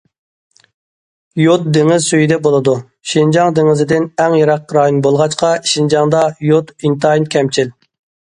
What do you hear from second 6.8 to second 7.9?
ئىنتايىن كەمچىل.